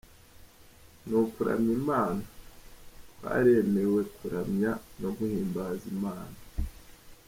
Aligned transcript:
Ni 1.07 1.15
ukuramya 1.21 1.73
Imana: 1.81 2.21
Twaremewe 3.15 4.01
kuramya 4.15 4.71
no 5.01 5.09
guhimbaza 5.17 5.83
Imana. 5.95 6.37